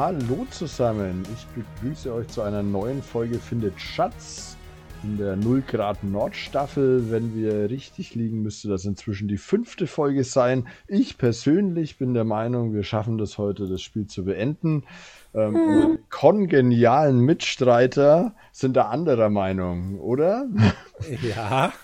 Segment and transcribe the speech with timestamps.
[0.00, 4.56] Hallo zusammen, ich begrüße euch zu einer neuen Folge Findet Schatz
[5.02, 7.10] in der 0 Grad Nordstaffel.
[7.10, 10.68] Wenn wir richtig liegen, müsste das inzwischen die fünfte Folge sein.
[10.88, 14.84] Ich persönlich bin der Meinung, wir schaffen das heute, das Spiel zu beenden.
[15.34, 15.98] Ähm, hm.
[16.08, 20.46] Kongenialen Mitstreiter sind da anderer Meinung, oder?
[21.36, 21.74] Ja.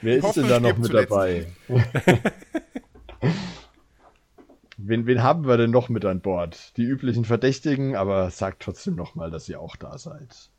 [0.00, 1.46] Wer ist denn da noch mit dabei?
[4.88, 6.76] Wen, wen haben wir denn noch mit an Bord?
[6.76, 10.50] Die üblichen Verdächtigen, aber sagt trotzdem nochmal, dass ihr auch da seid.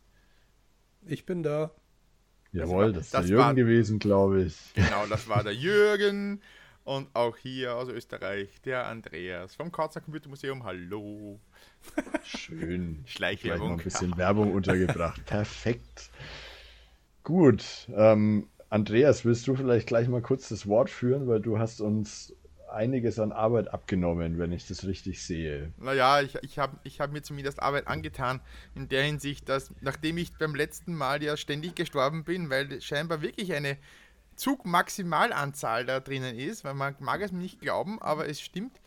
[1.06, 1.72] Ich bin da.
[2.52, 4.74] Jawohl, das, das ist der Jürgen war, gewesen, glaube ich.
[4.76, 6.42] Genau, das war der Jürgen.
[6.86, 10.64] Und auch hier aus Österreich der Andreas vom Karzer Computermuseum.
[10.66, 11.40] Hallo.
[12.24, 13.04] Schön.
[13.06, 13.60] Schleichwerbung.
[13.60, 15.24] Gleich noch ein bisschen Werbung untergebracht.
[15.26, 16.10] Perfekt.
[17.24, 17.88] Gut.
[17.96, 22.36] Ähm, Andreas, willst du vielleicht gleich mal kurz das Wort führen, weil du hast uns
[22.74, 25.72] einiges an Arbeit abgenommen, wenn ich das richtig sehe.
[25.78, 28.42] Naja, ich, ich habe ich hab mir zumindest Arbeit angetan,
[28.76, 33.22] in der Hinsicht, dass nachdem ich beim letzten Mal ja ständig gestorben bin, weil scheinbar
[33.22, 33.78] wirklich eine
[34.36, 38.80] Zugmaximalanzahl da drinnen ist, weil man mag es nicht glauben, aber es stimmt.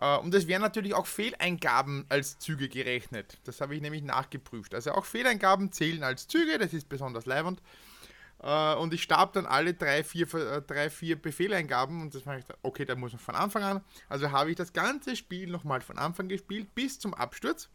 [0.00, 3.38] Äh, und es werden natürlich auch Fehleingaben als Züge gerechnet.
[3.44, 4.74] Das habe ich nämlich nachgeprüft.
[4.74, 7.62] Also auch Fehleingaben zählen als Züge, das ist besonders leibend.
[8.44, 12.36] Äh, und ich starb dann alle drei, vier, äh, drei, vier Befehleingaben und das war
[12.36, 13.84] ich, okay, da muss man von Anfang an.
[14.08, 17.70] Also habe ich das ganze Spiel nochmal von Anfang gespielt bis zum Absturz.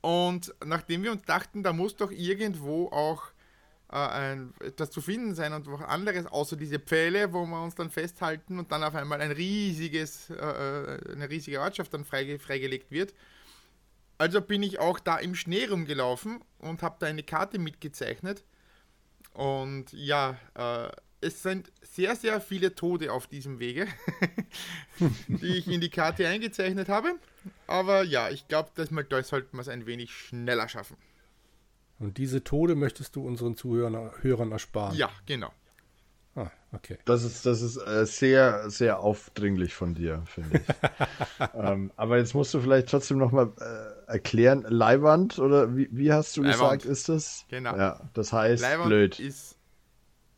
[0.00, 3.24] Und nachdem wir uns dachten, da muss doch irgendwo auch
[3.90, 7.74] äh, ein, etwas zu finden sein und was anderes, außer diese Pfähle, wo wir uns
[7.74, 12.38] dann festhalten und dann auf einmal ein riesiges, äh, äh eine riesige Ortschaft dann freige,
[12.38, 13.12] freigelegt wird.
[14.18, 18.44] Also bin ich auch da im Schnee rumgelaufen und habe da eine Karte mitgezeichnet
[19.34, 23.86] und ja, äh, es sind sehr, sehr viele Tode auf diesem Wege,
[25.28, 27.14] die ich in die Karte eingezeichnet habe.
[27.66, 30.96] Aber ja, ich glaube, das mal da sollten wir es ein wenig schneller schaffen.
[31.98, 34.96] Und diese Tode möchtest du unseren Zuhörern Hörern ersparen?
[34.96, 35.52] Ja, genau.
[36.34, 36.98] Ah, okay.
[37.04, 41.48] Das ist, das ist äh, sehr, sehr aufdringlich von dir, finde ich.
[41.54, 46.36] ähm, aber jetzt musst du vielleicht trotzdem nochmal äh, erklären, Leihwand oder wie, wie hast
[46.36, 46.82] du Leihwand.
[46.82, 47.44] gesagt, ist das?
[47.48, 47.76] Genau.
[47.76, 49.20] Ja, das heißt Leihwand blöd.
[49.20, 49.58] Ist,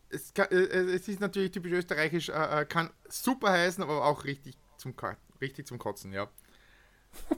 [0.08, 4.24] es, kann, äh, es ist natürlich typisch österreichisch, äh, äh, kann super heißen, aber auch
[4.24, 4.94] richtig zum,
[5.40, 6.28] richtig zum Kotzen, ja.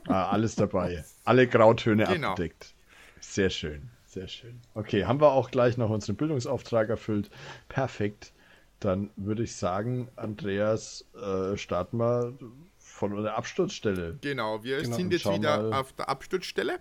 [0.09, 1.05] Ah, alles dabei.
[1.25, 2.31] Alle Grautöne genau.
[2.31, 2.75] abgedeckt.
[3.21, 4.63] Sehr schön, sehr schön.
[4.73, 7.29] Okay, haben wir auch gleich noch unseren Bildungsauftrag erfüllt.
[7.69, 8.33] Perfekt.
[8.81, 12.35] Dann würde ich sagen, Andreas, äh, starten wir
[12.79, 14.19] von der Absturzstelle.
[14.21, 15.81] Genau, wir genau, sind jetzt wieder mal.
[15.81, 16.81] auf der Absturzstelle.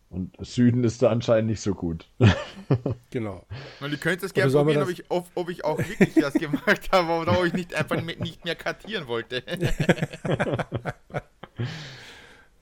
[0.09, 2.09] Und Süden ist da anscheinend nicht so gut.
[3.11, 3.45] genau.
[3.81, 6.91] Und ihr könnt es gerne probieren, ob ich, ob, ob ich auch wirklich das gemacht
[6.93, 9.43] habe oder ob ich nicht einfach nicht mehr kartieren wollte.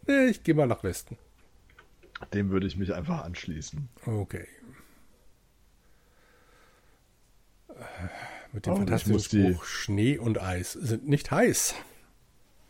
[0.06, 1.16] Ich gehe mal nach Westen.
[2.32, 3.88] Dem würde ich mich einfach anschließen.
[4.06, 4.46] Okay.
[8.52, 11.74] Mit dem Oh, fantastischen muss die- Schnee und Eis sind nicht heiß.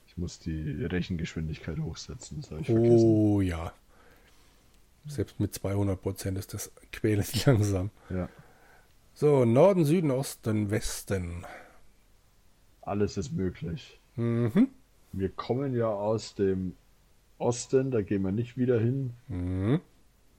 [0.06, 3.04] Ich muss die Rechengeschwindigkeit hochsetzen, das ich vergessen.
[3.04, 3.72] Oh ja.
[5.06, 7.90] Selbst mit 200 Prozent ist das quälend langsam.
[8.08, 8.28] Ja.
[9.12, 11.44] So, Norden, Süden, Osten, Westen.
[12.80, 14.00] Alles ist möglich.
[14.16, 14.68] Mhm.
[15.12, 16.74] Wir kommen ja aus dem
[17.38, 19.12] Osten, da gehen wir nicht wieder hin.
[19.28, 19.80] Mhm.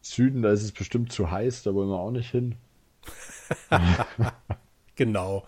[0.02, 2.56] Süden, da ist es bestimmt zu heiß, da wollen wir auch nicht hin.
[4.98, 5.46] Genau.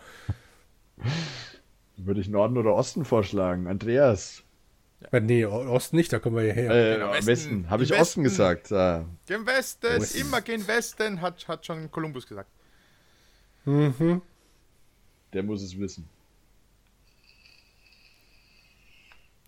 [1.96, 3.66] Würde ich Norden oder Osten vorschlagen?
[3.68, 4.44] Andreas.
[5.12, 6.70] Äh, nee, Osten nicht, da kommen wir hierher.
[6.70, 7.28] Äh, Genau, Westen.
[7.28, 7.70] Westen.
[7.70, 8.24] Habe ich Im Osten Westen.
[8.24, 8.72] gesagt?
[8.74, 9.06] Ah.
[9.26, 10.20] Gen Westen, Westen.
[10.20, 12.50] immer gen Westen, hat, hat schon Kolumbus gesagt.
[13.64, 14.22] Mhm.
[15.32, 16.10] Der muss es wissen.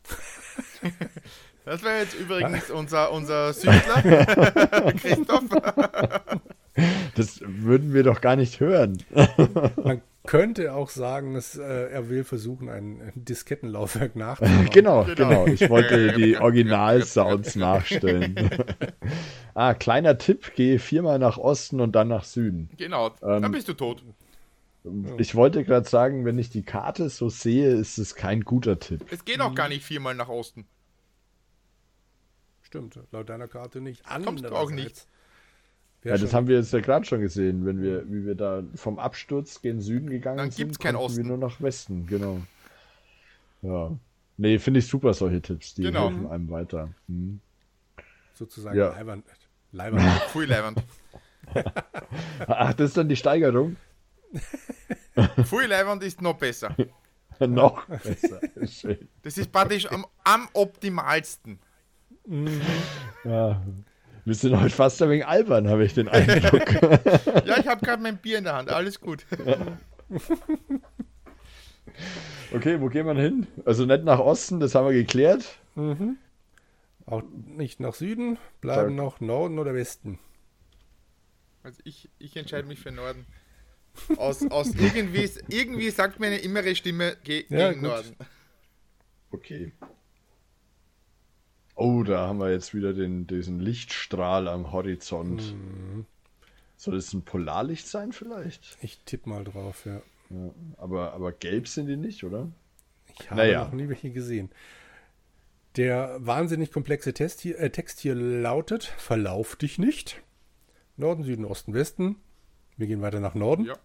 [1.69, 4.01] Das wäre jetzt übrigens unser, unser Südler,
[5.00, 5.44] Christoph.
[7.16, 9.04] Das würden wir doch gar nicht hören.
[9.83, 11.62] Man könnte auch sagen, dass äh,
[11.92, 14.68] er will versuchen, ein Diskettenlaufwerk nachzubauen.
[14.74, 15.16] genau, Genau.
[15.16, 15.45] genau.
[15.45, 18.50] Ich wollte die Original-Sounds nachstellen.
[19.54, 22.71] ah, kleiner Tipp: Gehe viermal nach Osten und dann nach Süden.
[22.77, 24.04] Genau, Ähm, dann bist du tot.
[25.19, 29.06] Ich wollte gerade sagen, wenn ich die Karte so sehe, ist es kein guter Tipp.
[29.12, 30.66] Es geht auch gar nicht viermal nach Osten.
[32.69, 34.04] Stimmt, laut deiner Karte nicht.
[34.24, 35.07] Kommst du auch nicht.
[36.04, 39.00] Ja, das haben wir jetzt ja gerade schon gesehen, wenn wir, wie wir da vom
[39.00, 41.27] Absturz gen Süden gegangen Dann sind, gibt's kein konnten wir Osten.
[41.27, 42.39] nur nach Westen, genau.
[43.63, 43.92] Ja.
[44.38, 46.10] Nee, finde ich super, solche Tipps, die Genau.
[46.12, 46.89] helfen einem weiter.
[47.07, 47.42] Hm.
[48.36, 48.89] sozusagen Ja.
[48.92, 49.24] Leibern.
[49.71, 50.00] Leibern.
[50.30, 50.83] Pfui Leiwand.
[52.48, 53.75] Ach, das ist dann die Steigerung?
[55.44, 56.75] Pfui Leiwand ist noch besser.
[57.39, 58.39] Noch besser.
[58.68, 59.10] Schön.
[59.24, 61.57] Das ist praktisch am, am optimalsten.
[63.24, 63.62] Ja.
[64.25, 66.74] Wir sind heute fast ein wenig albern, habe ich den Eindruck.
[67.45, 68.69] Ja, ich habe gerade mein Bier in der Hand.
[68.69, 69.25] Alles gut.
[72.54, 73.48] okay, wo gehen wir hin?
[73.66, 75.60] Also nicht nach Osten, das haben wir geklärt.
[77.06, 79.04] auch nicht nach Süden, bleiben Sag.
[79.06, 80.19] noch Norden oder Westen.
[81.63, 83.25] Also ich, ich entscheide mich für Norden.
[84.18, 87.89] Aus, aus irgendwie, irgendwie sagt mir eine innere Stimme, geh Ja, gegen gut.
[87.89, 88.16] Norden.
[89.31, 89.74] Okay.
[91.81, 95.56] Oh, da haben wir jetzt wieder den, diesen Lichtstrahl am Horizont.
[96.76, 98.78] Soll es ein Polarlicht sein vielleicht?
[98.81, 100.02] Ich tippe mal drauf, ja.
[100.30, 102.50] Ja, aber, aber gelb sind die nicht, oder?
[103.18, 103.64] Ich habe Naja.
[103.64, 104.50] noch nie welche gesehen.
[105.78, 110.22] Der wahnsinnig komplexe Test hier, äh, Text hier lautet: Verlauf dich nicht.
[110.98, 112.18] Norden, Süden, Osten, Westen.
[112.76, 113.64] Wir gehen weiter nach Norden.
[113.64, 113.78] Ja.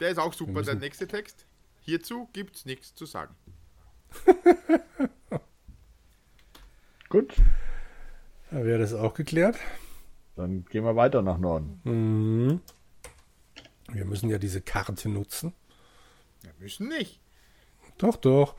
[0.00, 1.46] Der ist auch super, der nächste Text.
[1.82, 3.36] Hierzu gibt's nichts zu sagen.
[7.10, 7.34] Gut,
[8.50, 9.56] Da wäre das auch geklärt.
[10.36, 11.80] dann gehen wir weiter nach Norden.
[11.84, 12.60] Mhm.
[13.92, 15.52] Wir müssen ja diese Karte nutzen.
[16.42, 17.20] Wir müssen nicht.
[17.98, 18.54] Doch, doch.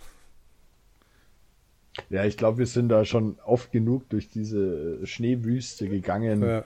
[2.09, 6.63] Ja, ich glaube, wir sind da schon oft genug durch diese Schneewüste gegangen, Äh,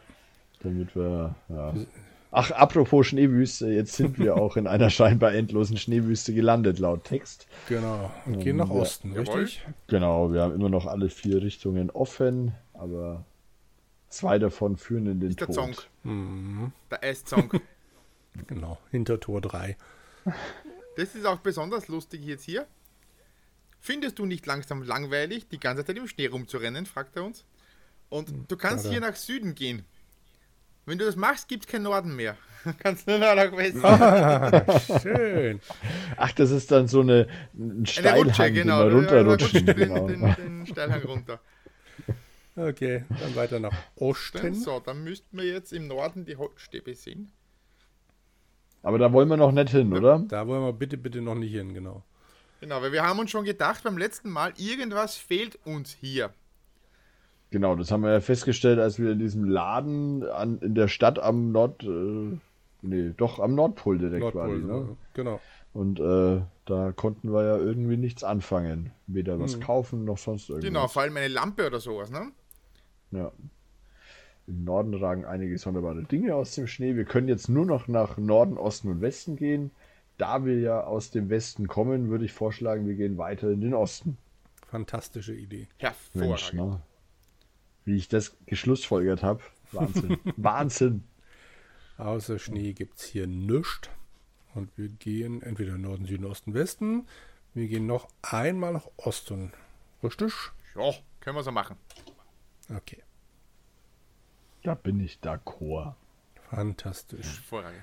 [0.62, 1.36] damit wir.
[1.50, 1.74] Ja.
[2.38, 7.48] Ach, apropos Schneewüste, jetzt sind wir auch in einer scheinbar endlosen Schneewüste gelandet, laut Text.
[7.70, 8.12] genau.
[8.26, 8.76] Und gehen nach Ja.
[8.76, 9.42] Osten, Jawohl.
[9.44, 9.66] richtig?
[9.88, 13.24] Genau, wir haben immer noch alle vier Richtungen offen, aber
[14.10, 15.90] zwei davon führen in den Ist der Tod.
[16.04, 16.72] Mhm.
[16.92, 17.52] Der Eis-Song.
[18.48, 18.78] Genau.
[18.92, 19.78] Hinter Tor 3.
[20.98, 22.68] Das ist auch besonders lustig jetzt hier.
[23.80, 27.46] Findest du nicht langsam langweilig, die ganze Zeit im Schnee rumzurennen, fragt er uns.
[28.10, 28.92] Und du kannst schade.
[28.94, 29.86] hier nach Süden gehen.
[30.86, 32.38] Wenn du das machst, gibt es keinen Norden mehr.
[32.80, 33.84] kannst nur noch nach Westen.
[33.84, 35.60] Ah, schön.
[36.18, 38.88] Ach, das ist dann so eine, ein Eine Steilhang, Rutsche, den genau.
[38.88, 39.66] runterrutschen.
[39.66, 40.08] den, Genau.
[40.08, 41.40] den, den Steilhang runter.
[42.56, 44.54] Okay, dann weiter nach Osten.
[44.54, 47.32] So, dann müssten wir jetzt im Norden die Holzstäbe sehen.
[48.82, 50.24] Aber da wollen wir noch nicht hin, oder?
[50.28, 52.04] Da wollen wir bitte, bitte noch nicht hin, genau.
[52.62, 56.34] Genau, weil wir haben uns schon gedacht beim letzten Mal, irgendwas fehlt uns hier.
[57.56, 61.20] Genau, das haben wir ja festgestellt, als wir in diesem Laden an, in der Stadt
[61.20, 62.38] am Nord, äh,
[62.82, 64.68] nee, doch am Nordpol direkt Nordpol, waren.
[64.68, 64.98] Ne?
[65.14, 65.40] genau.
[65.74, 68.92] Und äh, da konnten wir ja irgendwie nichts anfangen.
[69.08, 70.68] Weder was kaufen noch sonst irgendwas.
[70.68, 72.34] Genau, vor allem eine Lampe oder sowas, ne?
[73.12, 73.32] Ja.
[74.48, 76.98] Im Norden ragen einige sonderbare Dinge aus dem Schnee.
[76.98, 79.72] Wir können jetzt nur noch nach Norden, Osten und Westen gehen.
[80.18, 83.74] Da wir ja aus dem Westen kommen, würde ich vorschlagen, wir gehen weiter in den
[83.74, 84.18] Osten.
[84.68, 85.70] Fantastische Idee.
[86.14, 86.54] Mensch, Hervorragend.
[86.54, 86.82] ne?
[87.86, 89.42] Wie ich das geschlussfolgert habe.
[89.72, 90.20] Wahnsinn.
[90.38, 91.04] Wahnsinn.
[91.98, 93.90] Außer Schnee gibt es hier nichts.
[94.54, 97.08] Und wir gehen entweder Norden, Süden, Osten, Westen.
[97.54, 99.54] Wir gehen noch einmal nach Osten.
[100.04, 100.34] Richtig?
[100.76, 101.78] Ja, können wir so machen.
[102.74, 103.04] Okay.
[104.64, 105.94] Da bin ich d'accord.
[106.50, 107.26] Fantastisch.
[107.26, 107.82] Hervorragend.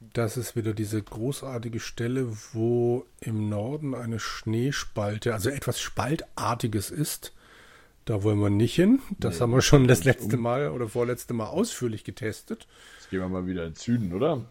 [0.00, 7.32] Das ist wieder diese großartige Stelle, wo im Norden eine Schneespalte, also etwas Spaltartiges ist.
[8.06, 9.00] Da wollen wir nicht hin.
[9.18, 12.66] Das Nee, haben wir schon das um- letzte Mal oder vorletzte Mal ausführlich getestet.
[12.98, 14.46] Jetzt gehen wir mal wieder in den Süden, oder?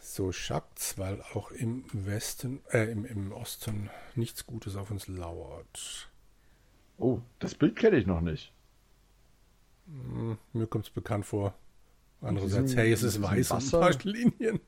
[0.00, 6.08] So schackt's, weil auch im Westen, äh, im, im Osten nichts Gutes auf uns lauert.
[6.98, 8.52] Oh, das Bild kenne ich noch nicht.
[10.52, 11.54] Mir kommt's bekannt vor.
[12.20, 13.80] Andererseits, hey, es ist weiß und Wasser?
[13.80, 14.60] paar Linien.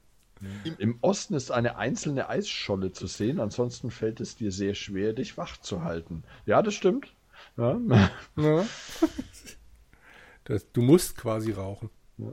[0.79, 5.37] Im Osten ist eine einzelne Eisscholle zu sehen, ansonsten fällt es dir sehr schwer, dich
[5.37, 6.25] wach zu halten.
[6.47, 7.15] Ja, das stimmt.
[7.57, 7.79] Ja.
[8.37, 8.67] Ja.
[10.45, 11.91] Das, du musst quasi rauchen.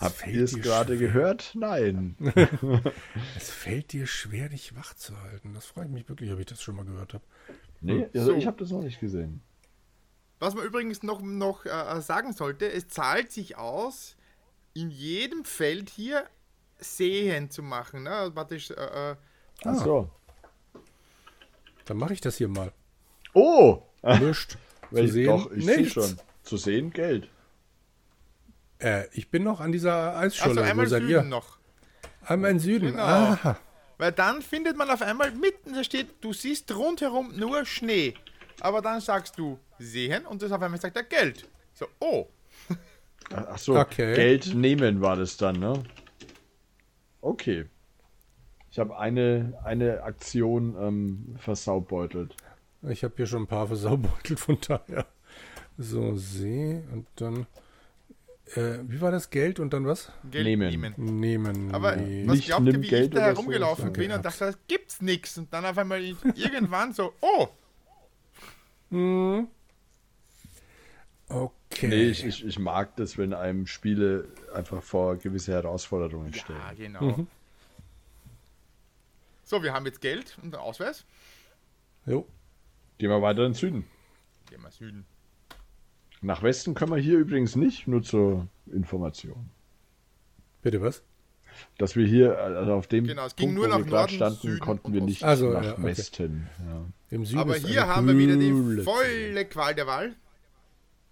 [0.00, 1.08] Habt ihr es gerade schwer.
[1.08, 1.52] gehört?
[1.54, 2.16] Nein.
[3.36, 5.52] Es fällt dir schwer, dich wach zu halten.
[5.54, 7.24] Das frage ich mich wirklich, ob ich das schon mal gehört habe.
[7.80, 8.36] Nee, also So.
[8.36, 9.42] ich habe das noch nicht gesehen.
[10.38, 14.16] Was man übrigens noch, noch äh, sagen sollte, es zahlt sich aus,
[14.72, 16.24] in jedem Feld hier
[16.78, 18.04] Sehen zu machen.
[18.04, 18.30] Ne?
[18.34, 19.16] Praktisch, äh, äh,
[19.64, 20.10] Ach so.
[21.84, 22.72] Dann mache ich das hier mal.
[23.34, 23.82] Oh!
[24.02, 25.92] Weil ich, sehen, doch, ich sehe nichts.
[25.94, 26.16] schon.
[26.42, 27.28] Zu sehen Geld.
[28.78, 30.62] Äh, ich bin noch an dieser also Eisscholle.
[30.62, 31.22] Wo einmal seid Süden ihr?
[31.22, 31.58] noch.
[32.24, 32.90] Einmal in Süden.
[32.92, 33.02] Genau.
[33.02, 33.56] Ah,
[33.98, 38.14] Weil dann findet man auf einmal mitten, da steht, du siehst rundherum nur Schnee.
[38.60, 41.46] Aber dann sagst du sehen und das auf einmal sagt er Geld.
[41.74, 42.26] So, oh.
[43.32, 44.14] Ach so, Okay.
[44.14, 45.82] Geld nehmen war das dann, ne?
[47.20, 47.66] Okay.
[48.70, 52.34] Ich habe eine, eine Aktion ähm, versaubeutelt.
[52.88, 55.06] Ich habe hier schon ein paar versaubeutelt, von daher.
[55.78, 57.46] So, See und dann.
[58.54, 60.10] Äh, wie war das Geld und dann was?
[60.28, 60.68] Geld Nehmen.
[60.68, 61.20] nehmen.
[61.20, 61.74] Nehmen.
[61.74, 62.26] Aber nee.
[62.26, 64.58] was Nicht glaubt ihr, wie Geld ich da so, herumgelaufen okay, bin und dachte, da
[64.66, 65.38] gibt's nix.
[65.38, 67.48] Und dann auf einmal irgendwann so, oh,
[68.90, 69.48] Hm.
[71.28, 71.88] Okay.
[71.88, 76.58] Nee, ich, ich, ich mag das, wenn einem Spiele einfach vor gewisse Herausforderungen stellen.
[76.58, 77.26] ja, genau.
[79.44, 81.04] So, wir haben jetzt Geld und Ausweis.
[82.06, 82.26] Jo.
[83.00, 83.84] Gehen wir weiter in den Süden.
[84.50, 85.06] Gehen wir Süden.
[86.20, 89.48] Nach Westen können wir hier übrigens nicht, nur zur Information.
[90.60, 91.02] Bitte was?
[91.78, 94.02] Dass wir hier, also auf dem Genau, es ging Punkt, nur wo nach wir gerade
[94.02, 95.82] Norden, standen, Süden konnten wir nicht Also, nach ja, okay.
[95.82, 96.46] Westen.
[96.58, 96.84] Ja.
[97.08, 100.14] Im Süden Aber ist hier haben wir wieder die Höhle volle Qual der Wahl.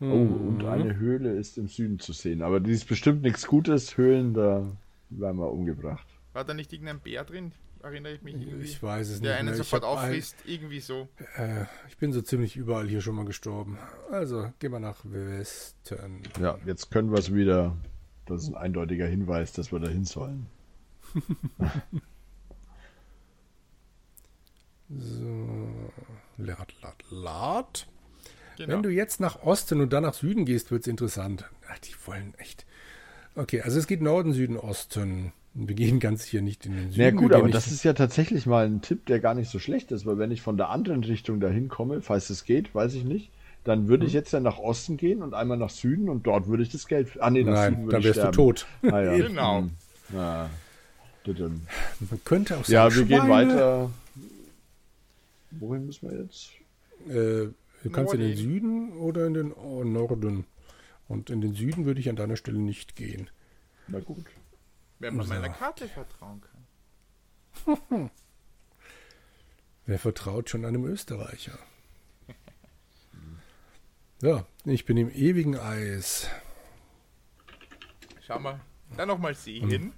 [0.01, 0.49] Oh, Mhm.
[0.49, 2.43] und eine Höhle ist im Süden zu sehen.
[2.43, 3.97] Aber die ist bestimmt nichts Gutes.
[3.97, 4.77] Höhlen, da
[5.09, 6.07] werden wir umgebracht.
[6.35, 7.53] War da nicht irgendein Bär drin?
[7.83, 8.65] Erinnere ich mich irgendwie.
[8.65, 9.53] Ich weiß es der nicht mehr.
[9.53, 11.09] Ich, sofort hab ein, auffrisst, irgendwie so.
[11.37, 13.79] äh, ich bin so ziemlich überall hier schon mal gestorben.
[14.11, 16.23] Also, gehen wir nach Westen.
[16.41, 17.77] Ja, jetzt können wir es wieder.
[18.27, 20.47] Das ist ein eindeutiger Hinweis, dass wir da hin sollen.
[24.91, 25.93] So.
[26.39, 27.87] Lad, lad, lad.
[28.57, 28.73] Genau.
[28.73, 31.45] Wenn du jetzt nach Osten und dann nach Süden gehst, wird es interessant.
[31.69, 32.67] Ach, die wollen echt.
[33.35, 35.33] Okay, also es geht Norden, Süden, Osten.
[35.55, 37.01] Wir gehen ganz hier nicht in den Süden.
[37.03, 39.59] Ja gut, gehen aber das ist ja tatsächlich mal ein Tipp, der gar nicht so
[39.59, 42.95] schlecht ist, weil wenn ich von der anderen Richtung dahin komme, falls es geht, weiß
[42.95, 43.31] ich nicht,
[43.65, 44.09] dann würde Mhm.
[44.09, 46.87] ich jetzt ja nach Osten gehen und einmal nach Süden und dort würde ich das
[46.87, 47.21] Geld.
[47.21, 48.37] Ah nee, nach Süden Nein, würde dann ich wärst du sterben.
[48.37, 48.67] tot.
[48.83, 49.17] Ah, ja.
[49.29, 49.59] Genau.
[49.63, 49.71] Hm.
[50.15, 50.51] Ja.
[51.25, 51.61] Tudum.
[52.09, 53.55] Man könnte auch sagen, ja, wir gehen Schweine.
[53.55, 53.91] weiter.
[55.51, 56.51] Wohin müssen wir jetzt?
[57.09, 57.49] Äh,
[57.83, 58.43] du kannst in den Norden.
[58.43, 60.45] Süden oder in den oh, Norden.
[61.09, 63.29] Und in den Süden würde ich an deiner Stelle nicht gehen.
[63.89, 64.25] Na gut.
[64.99, 66.59] Wenn man meiner Karte vertrauen kann.
[69.87, 71.59] Wer vertraut schon einem Österreicher?
[74.21, 76.29] Ja, ich bin im ewigen Eis.
[78.27, 78.59] Schau mal.
[78.97, 79.93] Dann nochmal sehen.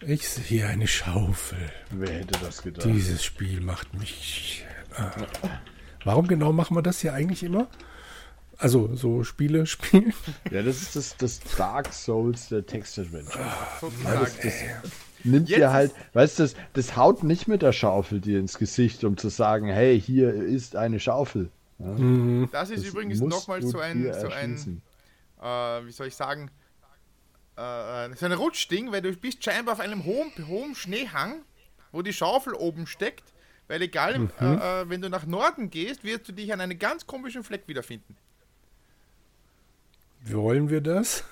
[0.00, 1.70] Ich sehe eine Schaufel.
[1.90, 2.84] Wer hätte das gedacht?
[2.84, 4.66] Dieses Spiel macht mich.
[4.96, 5.12] Ah.
[6.04, 7.68] Warum genau machen wir das hier eigentlich immer?
[8.58, 10.12] Also, so Spiele spielen?
[10.50, 13.44] Ja, das ist das, das Dark Souls der Text-Adventure.
[13.80, 14.20] Sozusagen.
[14.20, 14.54] das- das-
[15.26, 18.58] Nimmt Jetzt dir halt, weißt du, das, das haut nicht mit der Schaufel dir ins
[18.58, 21.50] Gesicht, um zu sagen, hey, hier ist eine Schaufel.
[21.78, 24.82] Ja, das ist das übrigens nochmal so ein, so ein
[25.40, 25.46] äh,
[25.86, 26.50] wie soll ich sagen,
[27.56, 31.42] äh, so ein Rutschding, weil du bist scheinbar auf einem hohen, hohen Schneehang,
[31.90, 33.24] wo die Schaufel oben steckt,
[33.66, 34.30] weil egal, Mhm.
[34.40, 37.62] äh, äh, wenn du nach Norden gehst, wirst du dich an einem ganz komischen Fleck
[37.66, 38.14] wiederfinden.
[40.26, 41.24] Wollen wir das?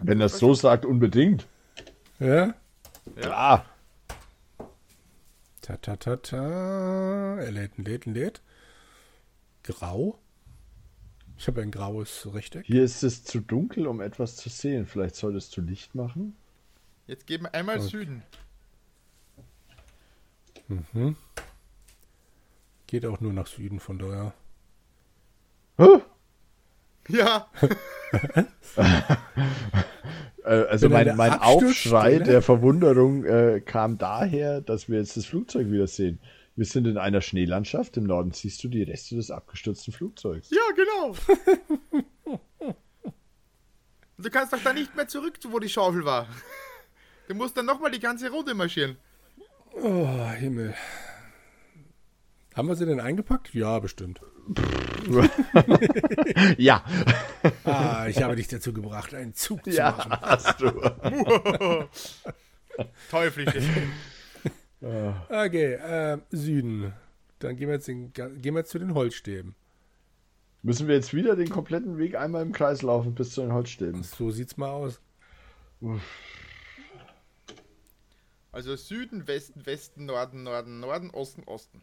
[0.00, 1.46] Wenn das so sagt, unbedingt.
[2.18, 2.54] Ja?
[3.16, 3.66] Klar.
[5.62, 7.38] Ta ta ta ta.
[7.38, 8.42] Er lädt, lädt, lädt.
[9.62, 10.18] Grau.
[11.38, 12.66] Ich habe ein graues Rechteck.
[12.66, 14.86] Hier ist es zu dunkel, um etwas zu sehen.
[14.86, 16.36] Vielleicht solltest du Licht machen.
[17.06, 18.22] Jetzt gehen wir einmal Süden.
[22.86, 24.34] Geht auch nur nach Süden, von daher.
[25.78, 26.00] Huh?
[27.08, 27.48] Ja,
[30.46, 31.64] Äh, also mein, mein Aufschrei
[32.14, 32.24] Absturzstelle.
[32.24, 36.20] der Verwunderung äh, kam daher, dass wir jetzt das Flugzeug wieder sehen.
[36.54, 37.96] Wir sind in einer Schneelandschaft.
[37.96, 40.50] Im Norden siehst du die Reste des abgestürzten Flugzeugs.
[40.50, 41.16] Ja, genau.
[44.18, 46.28] Du kannst doch da nicht mehr zurück, wo die Schaufel war.
[47.28, 48.96] Du musst dann nochmal die ganze Runde marschieren.
[49.72, 50.74] Oh, Himmel.
[52.54, 53.52] Haben wir sie denn eingepackt?
[53.52, 54.20] Ja, bestimmt.
[56.58, 56.84] Ja,
[57.64, 60.12] Ah, ich habe dich dazu gebracht, einen Zug zu ja, machen.
[60.20, 60.70] hast du.
[63.10, 63.62] Teuflische.
[64.80, 66.92] Okay, äh, Süden.
[67.38, 69.54] Dann gehen wir jetzt in, gehen wir jetzt zu den Holzstäben.
[70.62, 74.02] Müssen wir jetzt wieder den kompletten Weg einmal im Kreis laufen bis zu den Holzstäben?
[74.02, 75.00] So sieht's mal aus.
[78.52, 81.82] Also Süden, Westen, Westen, Norden, Norden, Norden, Osten, Osten.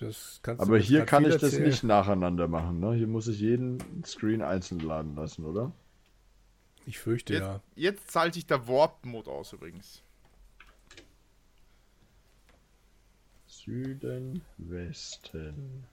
[0.00, 1.68] Das Aber hier kann ich das erzählen.
[1.68, 2.80] nicht nacheinander machen.
[2.80, 2.94] Ne?
[2.94, 5.72] Hier muss ich jeden Screen einzeln laden lassen, oder?
[6.86, 7.60] Ich fürchte Jetzt, ja.
[7.76, 10.02] jetzt zahlt sich der Warp-Mode aus übrigens.
[13.46, 15.84] Süden, Westen.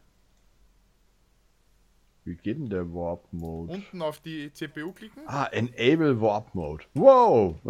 [2.23, 3.73] Wie geht denn der Warp Mode?
[3.73, 5.23] Unten auf die CPU klicken.
[5.27, 6.85] Ah, Enable Warp Mode.
[6.93, 7.57] Wow!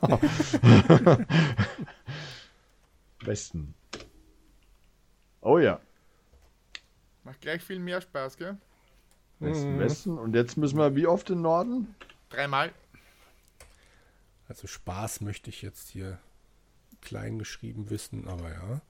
[3.24, 3.74] Westen.
[5.42, 5.80] Oh ja.
[7.24, 8.56] Macht gleich viel mehr Spaß, gell?
[9.40, 10.18] Westen, Westen.
[10.18, 11.94] Und jetzt müssen wir wie oft in Norden?
[12.30, 12.72] Dreimal.
[14.48, 16.18] Also Spaß möchte ich jetzt hier
[17.00, 18.80] klein geschrieben wissen, aber ja.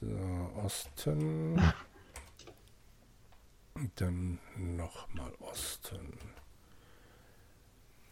[0.00, 1.60] So, Osten.
[3.74, 6.18] Und Dann nochmal Osten.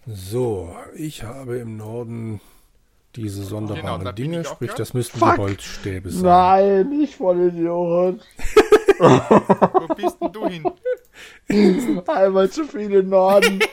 [0.07, 2.41] So, ich habe im Norden
[3.17, 5.35] diese sonderbaren Genau, da bin Dinge, sprich, das müssten Fuck.
[5.35, 6.23] die Holzstäbe sein.
[6.23, 8.21] Nein, nicht voll Idiot.
[8.99, 10.65] Wo bist denn du hin?
[12.07, 13.61] Einmal zu viel in Norden.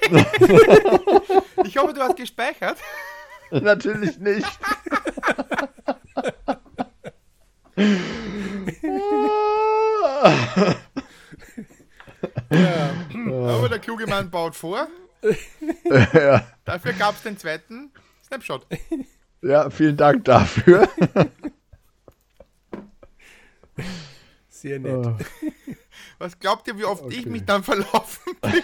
[1.63, 2.77] Ich hoffe, du hast gespeichert.
[3.51, 4.47] Natürlich nicht.
[13.29, 14.87] Aber der kluge Mann baut vor.
[16.13, 16.47] ja.
[16.65, 17.91] Dafür gab es den zweiten
[18.25, 18.65] Snapshot.
[19.41, 20.87] Ja, vielen Dank dafür.
[24.49, 25.05] Sehr nett.
[25.05, 25.17] Oh.
[26.19, 27.29] Was glaubt ihr, wie oft ich Okay.
[27.29, 28.63] mich dann verlaufen bin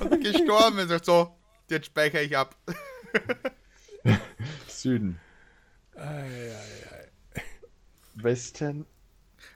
[0.00, 1.00] und gestorben bin?
[1.02, 1.34] So,
[1.68, 2.56] jetzt speichere ich ab.
[4.68, 5.18] Süden.
[8.14, 8.86] Westen.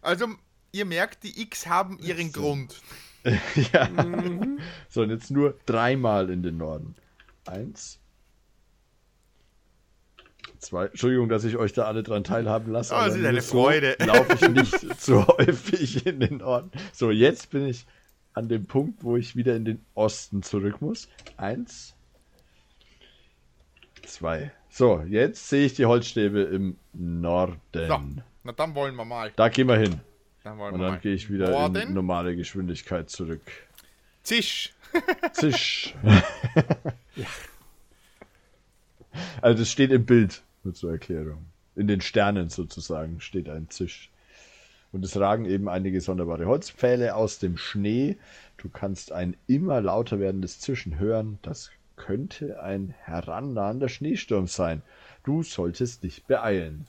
[0.03, 0.29] Also,
[0.73, 2.81] ihr merkt, die X haben ihren Grund.
[3.73, 3.89] ja.
[4.89, 6.97] So, und jetzt nur dreimal in den Norden.
[7.47, 8.01] Eins.
[10.59, 10.87] Zwei.
[10.87, 12.95] Entschuldigung, dass ich euch da alle dran teilhaben lasse.
[12.95, 13.97] Oh, es ist eine so Freude.
[14.01, 16.71] Laufe ich nicht so häufig in den Norden.
[16.93, 17.87] So, jetzt bin ich
[18.35, 21.09] an dem Punkt, wo ich wieder in den Osten zurück muss.
[21.37, 21.95] Eins.
[24.05, 24.53] Zwei.
[24.69, 27.61] So, jetzt sehe ich die Holzstäbe im Norden.
[27.73, 28.01] So,
[28.45, 29.33] na dann wollen wir mal.
[29.37, 30.01] Da gehen wir hin.
[30.45, 33.43] Dann wollen Und dann gehe ich wieder in Norden, normale Geschwindigkeit zurück.
[34.23, 34.75] Zisch.
[35.33, 35.95] Zisch.
[39.41, 41.47] Also das steht im Bild, nur zur Erklärung.
[41.75, 44.11] In den Sternen sozusagen steht ein Zisch.
[44.91, 48.17] Und es ragen eben einige sonderbare Holzpfähle aus dem Schnee.
[48.57, 51.39] Du kannst ein immer lauter werdendes Zischen hören.
[51.43, 54.83] Das könnte ein herannahender Schneesturm sein.
[55.25, 56.87] Du solltest dich beeilen.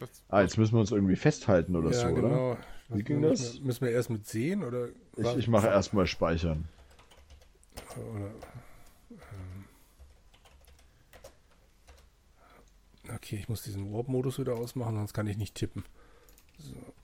[0.00, 2.22] Das, Ah, jetzt müssen wir uns irgendwie festhalten oder ja, so, oder?
[2.22, 2.56] genau.
[2.88, 3.60] Wie ging das?
[3.60, 4.88] Müssen wir erst mit sehen oder?
[5.16, 6.64] Ich, ich mache erstmal speichern.
[7.96, 8.30] Oder,
[13.12, 15.84] okay, ich muss diesen Warp-Modus wieder ausmachen, sonst kann ich nicht tippen.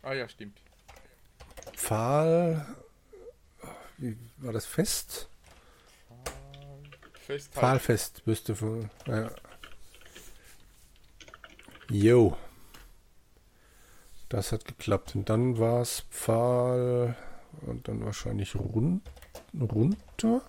[0.03, 0.61] ah ja, stimmt.
[1.75, 2.67] Pfahl.
[3.99, 5.29] Wie war das fest?
[7.13, 7.61] Festhalten.
[7.61, 8.91] Pfahlfest müsste von.
[9.07, 9.31] Ja.
[11.91, 12.37] Jo.
[14.29, 15.15] Das hat geklappt.
[15.17, 17.17] Und dann war es Pfahl
[17.63, 19.03] und dann wahrscheinlich run
[19.55, 20.43] runter.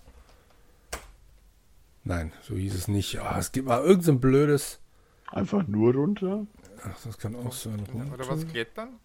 [2.04, 3.20] Nein, so hieß es nicht.
[3.20, 4.80] Ah, es gibt mal irgend so ein blödes.
[5.32, 6.46] Einfach nur runter?
[6.84, 7.80] Ach, das kann auch sein.
[7.92, 8.14] Runter.
[8.14, 9.00] Oder was, Klettern?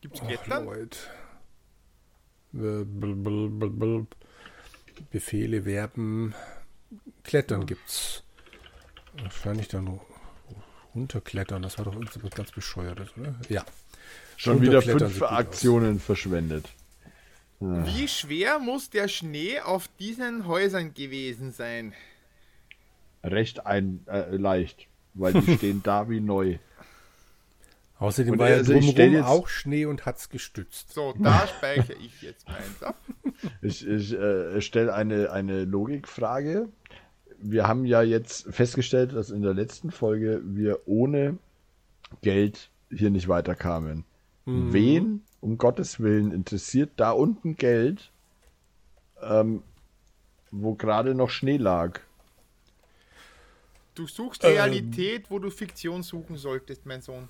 [0.00, 0.64] Gibt's Klettern?
[0.64, 0.98] Leute.
[2.54, 2.84] Äh,
[5.10, 6.34] Befehle, Verben.
[7.22, 8.24] Klettern gibt's.
[9.22, 10.00] Wahrscheinlich dann
[10.94, 11.62] runterklettern.
[11.62, 13.34] Das war doch irgendwas ganz bescheuertes, oder?
[13.48, 13.64] Ja.
[14.36, 15.22] Schon wieder fünf gut aus.
[15.22, 16.68] Aktionen verschwendet.
[17.60, 21.94] Wie schwer muss der Schnee auf diesen Häusern gewesen sein?
[23.22, 26.58] Recht ein, äh, leicht, weil die stehen da wie neu.
[27.98, 30.92] Außerdem Und war ja also stell drumherum jetzt- auch Schnee und hat's gestützt.
[30.92, 32.96] So, da speichere ich jetzt meins ab.
[33.62, 36.68] ich ich äh, stelle eine, eine Logikfrage.
[37.38, 41.38] Wir haben ja jetzt festgestellt, dass in der letzten Folge wir ohne
[42.22, 44.04] Geld hier nicht weiterkamen.
[44.46, 44.72] Mhm.
[44.72, 48.10] Wen, um Gottes Willen, interessiert da unten Geld,
[49.22, 49.62] ähm,
[50.50, 52.00] wo gerade noch Schnee lag?
[53.94, 54.52] Du suchst Ähm.
[54.52, 57.28] Realität, wo du Fiktion suchen solltest, mein Sohn.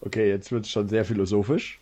[0.00, 1.80] Okay, jetzt wird es schon sehr philosophisch.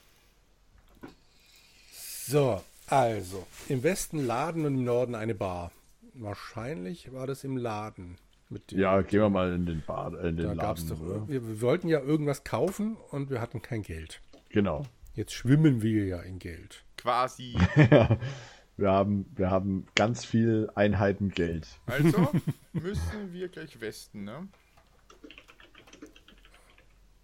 [2.26, 5.72] So, also, im Westen Laden und im Norden eine Bar.
[6.14, 8.16] Wahrscheinlich war das im Laden.
[8.48, 10.98] Mit dem, Ja, gehen wir mal in den Bar, äh, in den da gab's Laden.
[10.98, 11.28] doch, oder?
[11.28, 14.20] wir, wir wollten ja irgendwas kaufen und wir hatten kein Geld.
[14.50, 14.84] Genau.
[15.14, 16.84] Jetzt schwimmen wir ja in Geld.
[16.96, 17.56] Quasi.
[18.82, 21.68] Wir haben, wir haben ganz viel Einheiten Geld.
[21.86, 22.32] Also
[22.72, 24.48] müssen wir gleich Westen, ne?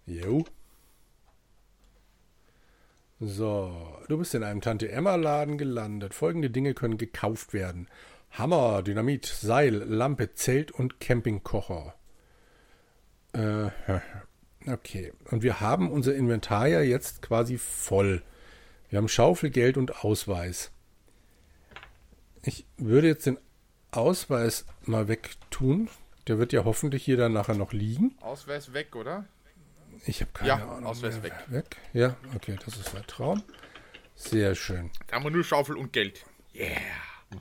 [0.05, 0.45] Jo.
[3.19, 3.75] So,
[4.07, 6.13] du bist in einem Tante Emma Laden gelandet.
[6.13, 7.89] Folgende Dinge können gekauft werden:
[8.31, 11.93] Hammer, Dynamit, Seil, Lampe, Zelt und Campingkocher.
[13.33, 13.69] Äh,
[14.71, 15.11] okay.
[15.29, 18.23] Und wir haben unser Inventar ja jetzt quasi voll.
[18.87, 20.71] Wir haben Schaufel, Geld und Ausweis.
[22.43, 23.37] Ich würde jetzt den
[23.91, 25.89] Ausweis mal wegtun.
[26.27, 28.15] Der wird ja hoffentlich hier dann nachher noch liegen.
[28.21, 29.25] Ausweis weg, oder?
[30.05, 30.85] Ich habe keine Ja, Ahnung.
[30.85, 31.23] Ausweis mehr.
[31.23, 31.33] weg.
[31.47, 31.77] Weg?
[31.93, 33.43] Ja, okay, das ist ein Traum.
[34.15, 34.91] Sehr schön.
[35.07, 36.25] Da haben wir nur Schaufel und Geld.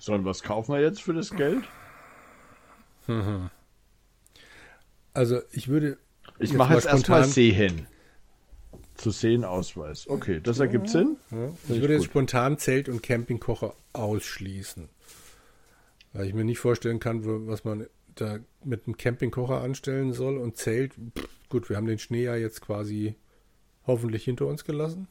[0.00, 1.64] Sollen was kaufen wir jetzt für das Geld?
[5.14, 5.98] Also ich würde.
[6.38, 7.86] Ich Jetzt mache mal jetzt erstmal Sehen.
[8.98, 10.08] Zu sehen Ausweis.
[10.08, 11.16] Okay, das ergibt Sinn.
[11.30, 12.10] Ja, ich würde jetzt gut.
[12.10, 14.88] spontan Zelt und Campingkocher ausschließen.
[16.12, 20.56] Weil ich mir nicht vorstellen kann, was man da mit einem Campingkocher anstellen soll und
[20.56, 20.94] Zelt.
[20.94, 23.14] Pff, gut, wir haben den Schnee ja jetzt quasi
[23.86, 25.06] hoffentlich hinter uns gelassen.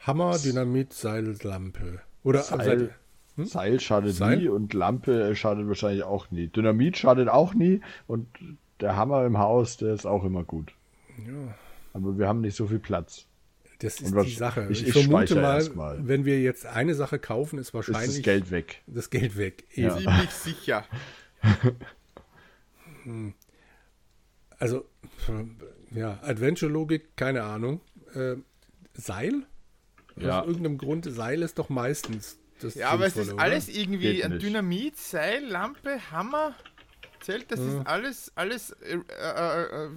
[0.00, 2.02] Hammer, Dynamit, Seil, Lampe.
[2.22, 2.94] Oder Seil,
[3.38, 4.38] Seil schadet Seil?
[4.38, 6.48] nie und Lampe schadet wahrscheinlich auch nie.
[6.48, 8.28] Dynamit schadet auch nie und
[8.80, 10.74] der Hammer im Haus, der ist auch immer gut.
[11.26, 11.54] Ja.
[11.92, 13.26] Aber wir haben nicht so viel Platz.
[13.80, 14.68] Das ist was- die Sache.
[14.70, 15.98] ich- Ich, vermute mal, mal.
[16.06, 18.82] wenn wir jetzt eine Sache kaufen, ist Ist wahrscheinlich das Geld weg.
[18.86, 19.64] das Geld weg.
[19.74, 19.96] Ja.
[19.96, 20.84] Ziemlich sicher.
[24.58, 24.86] Also,
[25.90, 27.80] ja, Adventure-Logik, keine Ahnung.
[28.14, 28.36] Äh,
[28.94, 29.42] Seil?
[30.16, 30.40] Ja.
[30.42, 34.22] Aus irgendeinem Grund, Seil ist doch meistens das Ja, aber es ist Sinnvolle, alles irgendwie
[34.22, 34.38] ein.
[34.38, 36.54] Dynamit, Seil, Lampe, Hammer,
[37.22, 39.90] Zelt, das ist alles, alles äh, äh, äh,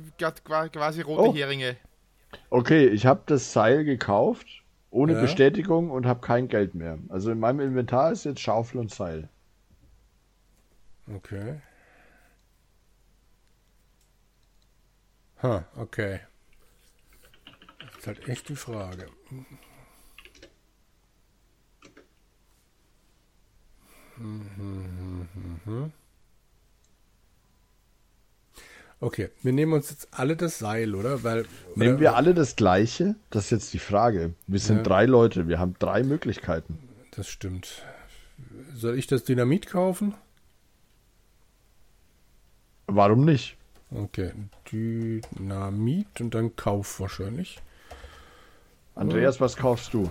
[0.44, 1.36] qua- quasi rote Oh.
[1.36, 1.76] Heringe.
[2.50, 5.22] Okay, ich habe das Seil gekauft, ohne Ja.
[5.22, 7.00] Bestätigung und habe kein Geld mehr.
[7.10, 9.30] Also in meinem Inventar ist jetzt Schaufel und Seil.
[11.14, 11.62] Okay.
[15.44, 16.20] Ha, okay.
[17.80, 19.08] Das ist halt echt die Frage.
[29.02, 31.24] Okay, wir nehmen uns jetzt alle das Seil, oder?
[31.24, 33.16] Weil Nehmen oder- wir alle das gleiche?
[33.30, 34.34] Das ist jetzt die Frage.
[34.48, 34.84] Wir sind Ja.
[34.84, 36.80] drei Leute, wir haben drei Möglichkeiten.
[37.12, 37.84] Das stimmt.
[38.74, 40.14] Soll ich das Dynamit kaufen?
[42.88, 43.58] Warum nicht?
[43.92, 44.32] Okay,
[44.72, 47.60] Dynamit und dann Kauf wahrscheinlich.
[48.96, 50.10] Andreas, was kaufst du?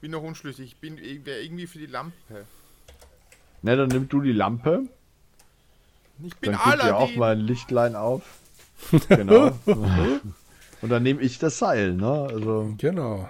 [0.00, 0.66] Bin noch unschlüssig.
[0.66, 2.44] Ich bin irgendwie für die Lampe.
[3.62, 4.86] Ne, dann nimm du die Lampe.
[6.22, 7.18] Ich bin Dann gib dir auch Aladdin.
[7.18, 8.22] mal ein Lichtlein auf.
[9.08, 9.52] Genau.
[10.82, 12.28] Und dann nehme ich das Seil, ne?
[12.30, 13.28] Also, Genau.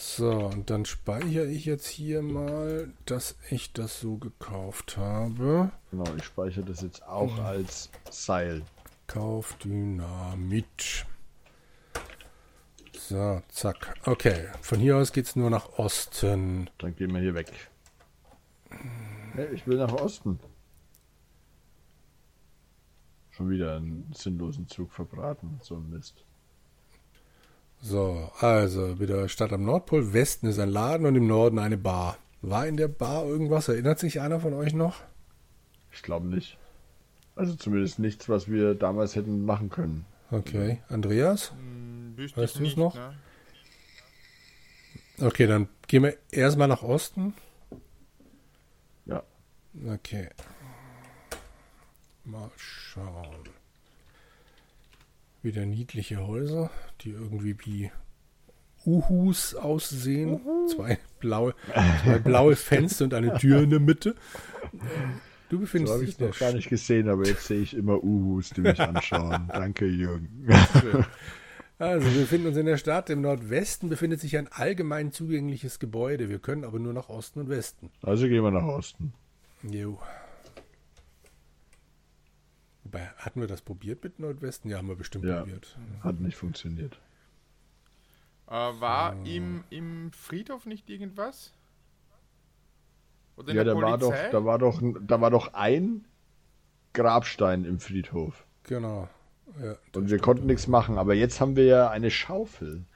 [0.00, 5.72] So, und dann speichere ich jetzt hier mal, dass ich das so gekauft habe.
[5.90, 8.62] genau, ich speichere das jetzt auch als Seil.
[9.08, 11.04] Kauf Dynamit.
[12.96, 13.94] So, zack.
[14.04, 16.70] Okay, von hier aus geht es nur nach Osten.
[16.78, 17.50] Dann gehen wir hier weg.
[19.34, 20.38] Hey, ich will nach Osten.
[23.38, 25.60] Schon wieder einen sinnlosen Zug verbraten.
[25.62, 26.24] So ein Mist.
[27.80, 30.12] So, also wieder Stadt am Nordpol.
[30.12, 32.18] Westen ist ein Laden und im Norden eine Bar.
[32.42, 33.68] War in der Bar irgendwas?
[33.68, 34.96] Erinnert sich einer von euch noch?
[35.92, 36.58] Ich glaube nicht.
[37.36, 40.04] Also zumindest nichts, was wir damals hätten machen können.
[40.32, 41.52] Okay, Andreas?
[41.52, 42.96] Hm, Weißt du's nicht, noch?
[42.96, 43.14] Ne?
[45.20, 47.34] Okay, dann gehen wir erstmal nach Osten.
[49.06, 49.22] Ja.
[49.86, 50.28] Okay.
[52.28, 53.48] Mal schauen.
[55.42, 57.90] Wieder niedliche Häuser, die irgendwie wie
[58.84, 60.40] Uhus aussehen.
[60.68, 61.54] Zwei blaue,
[62.02, 64.14] zwei blaue Fenster und eine Tür in der Mitte.
[65.48, 68.04] Du So befindest habe dich ich noch gar nicht gesehen, aber jetzt sehe ich immer
[68.04, 69.48] Uhus, die mich anschauen.
[69.52, 70.46] Danke, Jürgen.
[71.78, 73.08] Also, wir befinden uns in der Stadt.
[73.08, 76.28] Im Nordwesten befindet sich ein allgemein zugängliches Gebäude.
[76.28, 77.90] Wir können aber nur nach Osten und Westen.
[78.02, 79.14] Also gehen wir nach Osten.
[79.62, 79.98] Jo.
[82.90, 84.70] Wobei, hatten wir das probiert mit Nordwesten?
[84.70, 85.40] Ja, haben wir bestimmt Ja.
[85.40, 85.76] probiert.
[86.00, 86.98] Hat nicht funktioniert.
[88.46, 91.52] Äh, war im, im Friedhof nicht irgendwas?
[93.36, 96.06] Oder in Ja, der da war, doch, da, war doch, da war doch ein
[96.94, 98.46] Grabstein im Friedhof.
[98.62, 99.06] Genau.
[99.62, 102.86] Ja, Und wir konnten nichts machen, aber jetzt haben wir ja eine Schaufel.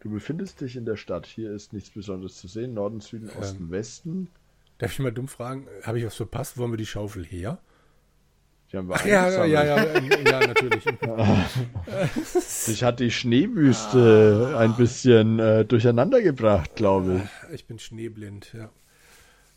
[0.00, 1.24] Du befindest dich in der Stadt.
[1.26, 2.74] Hier ist nichts Besonderes zu sehen.
[2.74, 4.28] Norden, Süden, Osten, Westen.
[4.78, 5.66] Darf ich mal dumm fragen?
[5.82, 6.56] Habe ich was verpasst?
[6.56, 7.60] Wo haben wir die Schaufel her?
[8.70, 10.84] Die haben wir Ach ja, ja, ja, ja, ja, natürlich.
[12.24, 17.54] Sich hat die Schneewüste ein bisschen äh, durcheinander gebracht, glaube ich.
[17.54, 18.70] Ich bin schneeblind, ja.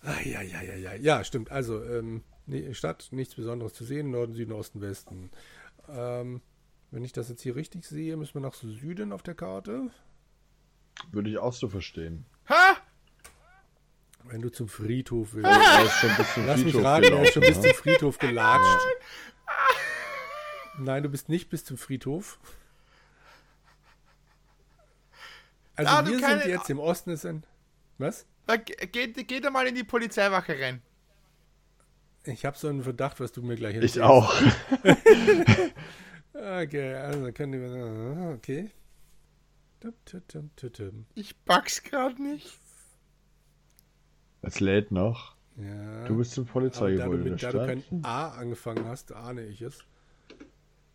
[0.01, 0.93] Ah, ja, ja, ja, ja.
[0.95, 1.51] Ja, stimmt.
[1.51, 2.23] Also, ähm,
[2.71, 4.11] Stadt, nichts Besonderes zu sehen.
[4.11, 5.29] Norden, Süden, Osten, Westen.
[5.89, 6.41] Ähm,
[6.89, 9.91] wenn ich das jetzt hier richtig sehe, müssen wir nach Süden auf der Karte.
[11.11, 12.25] Würde ich auch so verstehen.
[12.49, 12.77] Ha!
[14.31, 15.49] Wenn du zum Friedhof willst.
[16.47, 18.87] Lass mich raten, er ist schon bis zum Friedhof gelatscht.
[20.79, 22.39] Nein, du bist nicht bis zum Friedhof.
[25.75, 27.43] Also Ah, du wir keine- sind jetzt im Osten ist ein.
[27.97, 28.25] Was?
[28.47, 30.81] Da, ge- geht, geht mal in die Polizeiwache rein.
[32.23, 34.01] Ich habe so einen Verdacht, was du mir gleich Ich erzählst.
[34.01, 34.33] auch.
[36.33, 38.33] Okay, also können wir.
[38.35, 38.71] Okay.
[41.13, 42.57] Ich pack's gerade nicht.
[44.41, 45.35] Es lädt noch.
[45.57, 46.05] Ja.
[46.05, 47.67] Du bist im Aber da du, Polizeigebäude der mit, da du Stadt.
[47.67, 49.79] kein A angefangen hast, ahne ich es.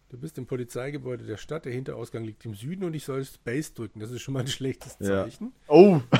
[0.09, 3.75] Du bist im Polizeigebäude der Stadt, der Hinterausgang liegt im Süden und ich soll Space
[3.75, 4.01] drücken.
[4.01, 5.25] Das ist schon mal ein schlechtes Ja.
[5.25, 5.53] Zeichen.
[5.69, 6.01] Oh!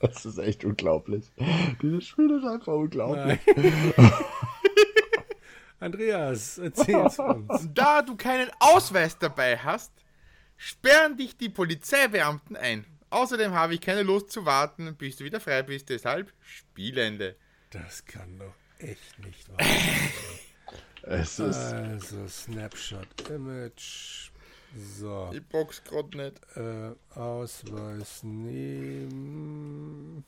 [0.00, 1.30] Das ist echt unglaublich.
[1.80, 3.38] Dieses Spiel ist einfach unglaublich.
[5.78, 7.68] Andreas, erzähl's uns.
[7.74, 9.92] Da du keinen Ausweis dabei hast,
[10.56, 12.84] sperren dich die Polizeibeamten ein.
[13.12, 15.88] Außerdem habe ich keine Lust zu warten, bis du wieder frei bist.
[15.90, 17.36] Deshalb Spielende.
[17.70, 20.10] Das kann doch echt nicht wahr sein.
[21.04, 21.56] Es ist.
[21.56, 24.30] Also, Snapshot, Image.
[24.98, 26.40] So, Ich box grad nicht.
[26.56, 30.24] äh, Ausweis nehmen.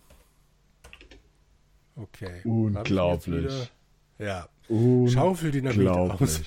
[1.97, 2.43] Okay.
[2.45, 3.71] Unglaublich.
[4.19, 4.49] Ja.
[4.69, 6.41] Schaufel Dynamit aus.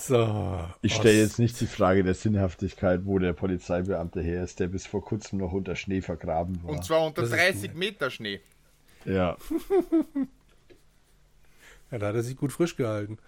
[0.00, 0.58] So.
[0.82, 4.86] Ich stelle jetzt nicht die Frage der Sinnhaftigkeit, wo der Polizeibeamte her ist, der bis
[4.86, 6.70] vor kurzem noch unter Schnee vergraben war.
[6.70, 7.76] Und zwar unter Das ist 30 nett.
[7.76, 8.40] Meter Schnee.
[9.04, 9.36] ja,
[11.90, 13.18] Ja, da hat er sich gut frisch gehalten.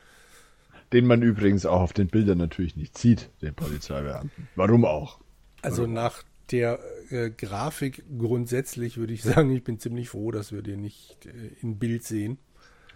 [0.92, 4.48] den man übrigens auch auf den Bildern natürlich nicht sieht, den Polizeibeamten.
[4.56, 5.18] Warum auch?
[5.62, 6.78] Also nach der
[7.10, 11.30] äh, Grafik grundsätzlich würde ich sagen, ich bin ziemlich froh, dass wir den nicht äh,
[11.60, 12.38] in Bild sehen.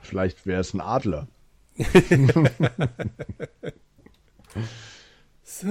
[0.02, 1.26] Vielleicht wäre es ein Adler.
[5.42, 5.66] So.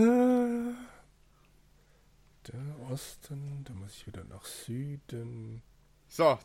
[2.48, 5.62] Der Osten, da muss ich wieder nach Süden.
[6.08, 6.38] So,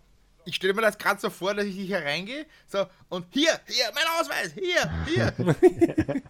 [0.44, 2.46] ich stelle mir das gerade so vor, dass ich hier reingehe.
[2.66, 5.32] So, und hier, hier, mein Ausweis, hier, hier.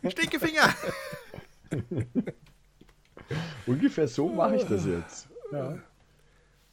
[0.11, 0.75] Stinkefinger.
[3.67, 5.29] Ungefähr so mache ich das jetzt.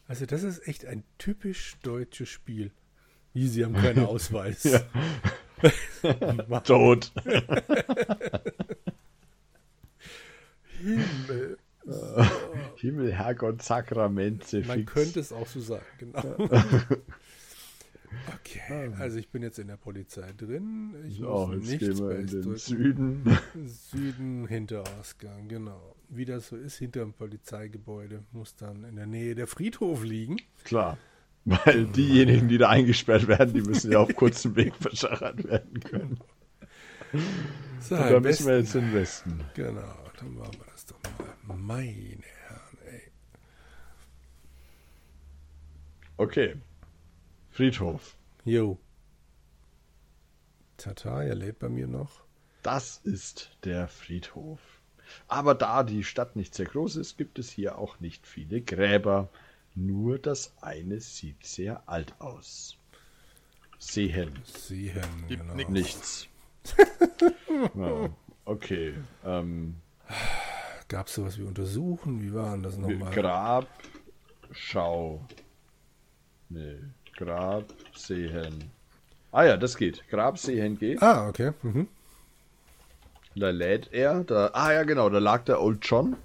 [0.08, 2.72] Also das ist echt ein typisch deutsches Spiel.
[3.34, 4.64] Wie, sie haben keinen Ausweis.
[4.64, 4.82] Ja.
[6.64, 7.12] Tot.
[10.80, 11.58] Himmel.
[12.78, 14.94] Himmel, Herrgott, Sakramente, Man fix.
[14.94, 16.36] könnte es auch so sagen, genau.
[18.40, 20.96] Okay, also ich bin jetzt in der Polizei drin.
[21.10, 22.58] Ich So, muss jetzt nicht gehen wir in den drücken.
[22.58, 23.38] Süden.
[23.66, 25.94] Süden, Hinterausgang, genau.
[26.08, 30.38] Wie das so ist, hinter dem Polizeigebäude muss dann in der Nähe der Friedhof liegen.
[30.64, 30.98] Klar.
[31.50, 36.20] Weil diejenigen, die da eingesperrt werden, die müssen ja auf kurzem Weg verschachert werden können.
[37.80, 39.40] So, Und da müssen wir jetzt in den Westen.
[39.54, 41.00] Genau, dann machen wir das doch
[41.48, 41.56] mal.
[41.56, 43.02] Meine Herren, ey.
[46.18, 46.56] Okay.
[47.52, 48.18] Friedhof.
[48.44, 48.78] Jo.
[50.76, 52.26] Tata, er lädt bei mir noch.
[52.62, 54.60] Das ist der Friedhof.
[55.30, 59.30] Aber da die Stadt nicht sehr groß ist, gibt es hier auch nicht viele Gräber.
[59.80, 62.78] Nur das eine sieht sehr alt aus.
[63.78, 64.32] Sehen.
[64.44, 65.54] Sehen, Gibt genau.
[65.54, 65.70] nix.
[65.70, 66.28] Nichts.
[67.76, 68.10] ja,
[68.46, 68.96] okay.
[69.24, 69.76] Ähm,
[70.88, 72.24] Gab es sowas wie untersuchen?
[72.24, 73.14] Wie waren das nochmal?
[73.14, 73.68] Grab,
[74.52, 75.24] Schau.
[76.50, 76.80] Nee,
[77.16, 78.72] Grab, Sehen.
[79.32, 80.08] Ah ja, das geht.
[80.10, 81.04] Grab, Sehen geht.
[81.04, 81.52] Ah, okay.
[81.62, 81.88] Mhm.
[83.36, 84.24] Da lädt er.
[84.24, 86.16] Da, ah ja, genau, da lag der Old John,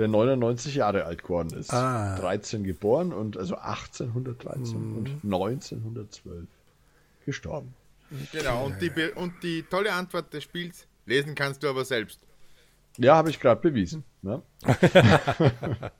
[0.00, 1.72] der 99 Jahre alt geworden ist.
[1.72, 2.16] Ah.
[2.18, 6.46] 13 geboren und also 1813 und 1912
[7.24, 7.74] gestorben.
[8.32, 12.20] Genau, und die, und die tolle Antwort des Spiels, lesen kannst du aber selbst.
[12.96, 14.02] Ja, habe ich gerade bewiesen.
[14.22, 14.42] Ne?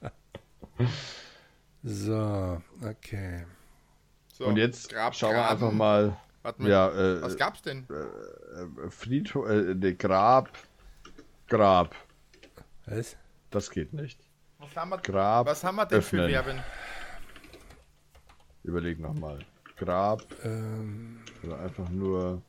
[1.83, 3.45] So, okay.
[4.35, 6.17] So, Und jetzt Grab, schauen wir einfach mal.
[6.43, 7.87] Warte mal, Ja, äh, was gab's denn?
[8.91, 10.51] Friedhof, äh, ne, Grab,
[11.49, 11.95] Grab.
[12.87, 13.17] Was?
[13.51, 14.21] Das geht nicht.
[14.59, 15.47] Was haben wir, Grab.
[15.47, 16.31] was haben wir denn für öffnen.
[16.31, 16.61] Verben?
[18.63, 19.39] Überleg nochmal.
[19.77, 22.43] Grab Ähm, oder einfach nur.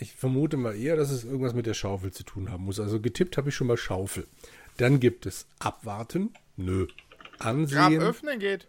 [0.00, 2.80] ich vermute mal eher, dass es irgendwas mit der Schaufel zu tun haben muss.
[2.80, 4.26] Also getippt habe ich schon mal Schaufel.
[4.78, 6.32] Dann gibt es Abwarten.
[6.56, 6.86] Nö.
[7.38, 8.00] Grab Ansehen.
[8.00, 8.68] öffnen geht.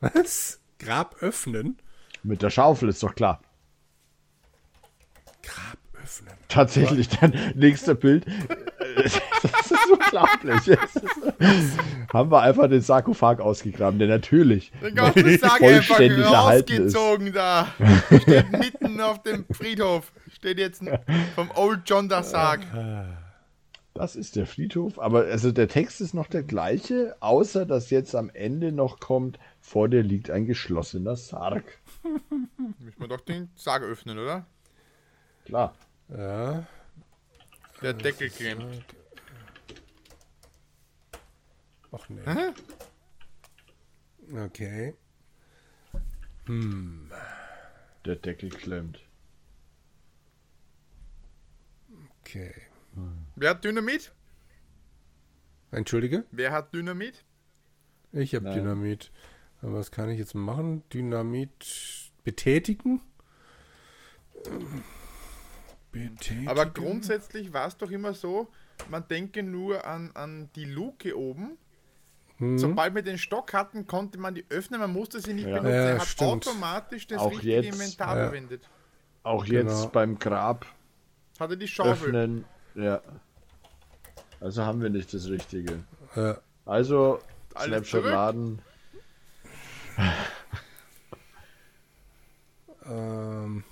[0.00, 0.60] Was?
[0.78, 1.78] Grab öffnen?
[2.22, 3.42] Mit der Schaufel ist doch klar.
[5.42, 6.34] Grab öffnen.
[6.48, 8.24] Tatsächlich, dann nächster Bild.
[8.94, 10.68] Das ist unglaublich.
[10.68, 11.78] Ist-
[12.12, 16.94] Haben wir einfach den Sarkophag ausgegraben, der natürlich Den vollständig erhalten ist.
[16.96, 17.68] rausgezogen da.
[18.20, 20.12] Steht mitten auf dem Friedhof.
[20.34, 20.82] Steht jetzt
[21.34, 22.60] vom Old John der Sarg.
[23.94, 28.14] Das ist der Friedhof, aber also der Text ist noch der gleiche, außer dass jetzt
[28.14, 31.64] am Ende noch kommt, vor dir liegt ein geschlossener Sarg.
[32.02, 34.44] Müssen wir doch den Sarg öffnen, oder?
[35.46, 35.74] Klar.
[36.16, 36.66] Ja.
[37.80, 38.84] Der Deckel klemmt.
[41.90, 42.52] Ach nee.
[44.34, 44.94] Okay.
[48.04, 49.00] Der Deckel klemmt.
[52.20, 52.54] Okay.
[53.36, 54.12] Wer hat Dynamit?
[55.70, 56.24] Entschuldige?
[56.30, 57.24] Wer hat Dynamit?
[58.12, 58.52] Ich habe.
[58.52, 59.10] Dynamit.
[59.62, 60.82] Aber was kann ich jetzt machen?
[60.90, 63.00] Dynamit betätigen?
[65.92, 66.48] Betätigen.
[66.48, 68.48] Aber grundsätzlich war es doch immer so,
[68.90, 71.58] man denke nur an, an die Luke oben.
[72.38, 72.58] Mhm.
[72.58, 75.58] Sobald wir den Stock hatten, konnte man die öffnen, man musste sie nicht Ja.
[75.58, 75.74] benutzen.
[75.74, 76.30] Ja, er hat stimmt.
[76.48, 78.24] automatisch das Auch richtige jetzt, Inventar ja.
[78.24, 78.68] verwendet.
[79.22, 79.70] Auch Genau.
[79.70, 80.66] jetzt beim Grab
[81.38, 82.08] Hat er die Schaufel.
[82.08, 82.44] öffnen.
[82.74, 83.00] Ja.
[84.40, 85.84] Also haben wir nicht das Richtige.
[86.16, 87.20] Äh, Also,
[87.54, 88.12] Alles Snapshot zurück?
[88.12, 88.62] laden.
[92.86, 93.64] ähm,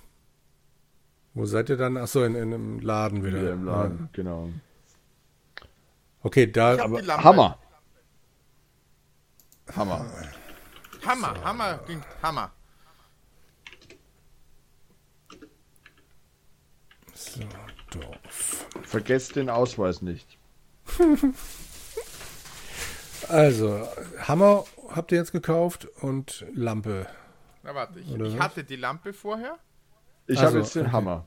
[1.34, 1.96] wo seid ihr dann?
[1.96, 3.40] Achso, in, in einem Laden wieder.
[3.40, 4.46] Wieder im Laden, genau.
[4.46, 4.52] Ja.
[6.22, 6.74] Okay, da.
[6.74, 7.24] Ich hab Aber die Lampe.
[7.24, 7.58] Hammer.
[9.76, 10.06] Hammer.
[11.06, 12.52] Hammer, Hammer, klingt Hammer.
[17.14, 17.40] So,
[17.90, 18.66] Dorf.
[18.82, 20.38] Vergesst den Ausweis nicht.
[23.28, 23.86] Also,
[24.18, 27.06] Hammer habt ihr jetzt gekauft und Lampe.
[27.62, 29.56] Na warte, ich, ich hatte die Lampe vorher.
[30.30, 30.92] Ich Also, habe jetzt den okay.
[30.92, 31.26] Hammer.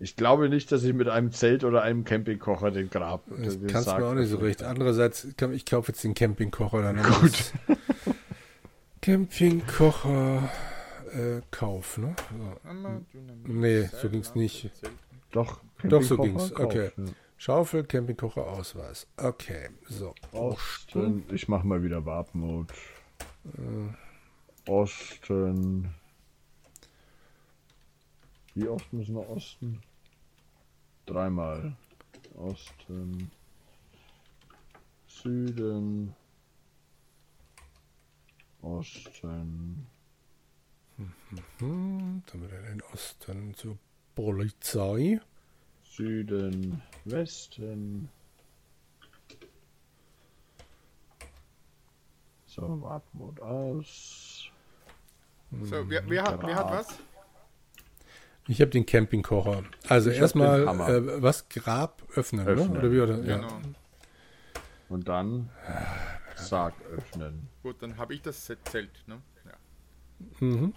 [0.00, 3.24] Ich glaube nicht, dass ich mit einem Zelt oder einem Campingkocher den Grab.
[3.30, 4.48] Das den kannst du Sarg mir auch nicht so öffne.
[4.48, 4.62] recht.
[4.62, 6.82] Andererseits, kann- ich kaufe jetzt den Campingkocher.
[6.82, 7.52] Dann Gut.
[9.00, 10.50] Campingkocher
[11.14, 12.14] äh, Kauf, ne?
[12.62, 13.52] So.
[13.52, 14.70] Nee, so ging's Lampe, nicht.
[14.76, 14.92] Zelt.
[15.32, 15.60] Doch.
[15.84, 16.52] Doch, so ging's.
[16.54, 16.90] Kauf, Okay.
[16.96, 17.04] ja.
[17.40, 19.06] Schaufel, Campingkocher, Ausweis.
[19.16, 20.14] Okay, so.
[20.32, 21.22] Osten.
[21.32, 22.72] Ich mach mal wieder Warp-Mode.
[24.66, 25.94] Osten.
[28.58, 29.80] Wie oft müssen wir Osten?
[31.06, 31.76] Dreimal.
[32.34, 33.30] Osten.
[35.06, 36.12] Süden.
[38.60, 39.86] Osten.
[41.58, 43.78] Hm, dann wieder in den Osten zur
[44.16, 45.20] Polizei.
[45.84, 46.82] Süden.
[47.04, 48.08] Westen.
[52.46, 54.50] So, Warp-Mode aus.
[55.62, 56.98] So, wer, wer, hat, wer hat was?
[58.48, 59.62] Ich habe den Campingkocher.
[59.88, 61.48] Also erstmal, äh, was?
[61.50, 62.72] Grab öffnen, Öffnen.
[62.72, 62.78] ne?
[62.78, 63.00] Oder wie?
[63.00, 63.18] Oder?
[63.22, 63.36] Ja.
[63.36, 63.60] Genau.
[64.88, 65.50] Und dann
[66.34, 67.48] Sarg öffnen.
[67.62, 68.90] Gut, dann habe ich das Zelt.
[69.06, 69.20] Ne?
[69.44, 70.46] Ja.
[70.46, 70.72] Mhm.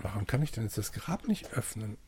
[0.00, 1.98] Warum kann ich denn jetzt das Grab nicht öffnen?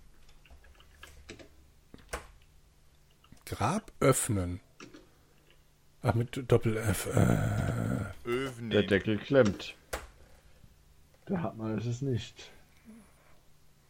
[3.45, 4.61] Grab öffnen.
[6.03, 7.07] Ach, mit Doppel-F.
[7.15, 8.85] Äh, Öfen Der.
[8.85, 9.75] Deckel klemmt.
[11.29, 12.51] Der hat man es nicht.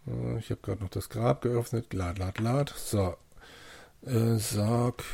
[0.07, 1.93] Äh, ich habe gerade noch das Grab geöffnet.
[1.93, 2.73] Lad, lad, lad.
[2.77, 3.17] So.
[4.03, 5.05] Äh, Sarg.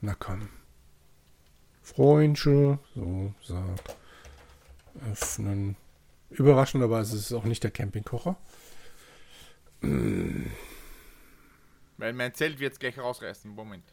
[0.00, 0.48] Na komm.
[1.82, 2.78] Freundchen.
[2.94, 3.80] So, Sarg.
[5.10, 5.76] Öffnen.
[6.30, 8.36] Überraschenderweise ist es auch nicht der Campingkocher.
[9.80, 10.52] Weil
[12.12, 13.50] mein Zelt wird gleich rausreißen.
[13.50, 13.84] Moment.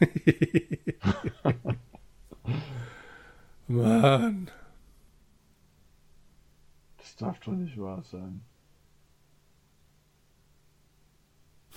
[3.68, 4.50] Mann.
[7.20, 8.40] Das darf doch nicht wahr sein.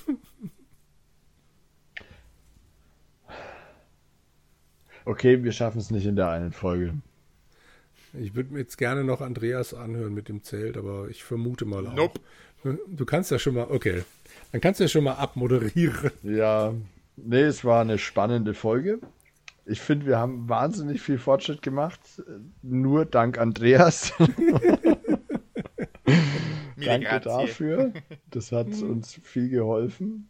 [5.06, 6.94] Okay, wir schaffen es nicht in der einen Folge.
[8.14, 11.86] Ich würde mir jetzt gerne noch Andreas anhören mit dem Zelt, aber ich vermute mal
[11.86, 11.94] auch.
[11.94, 12.22] Nope.
[12.88, 14.06] Du kannst ja schon mal, okay.
[14.54, 16.12] Dann kannst du ja schon mal abmoderieren.
[16.24, 16.74] Ja,
[17.18, 19.02] nee, es war eine spannende Folge.
[19.66, 22.00] Ich finde, wir haben wahnsinnig viel Fortschritt gemacht.
[22.62, 24.14] Nur dank Andreas.
[26.86, 27.24] Danke grazie.
[27.48, 27.94] dafür.
[28.32, 30.28] Das hat uns viel geholfen.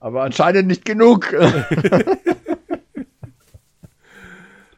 [0.00, 1.34] Aber anscheinend nicht genug.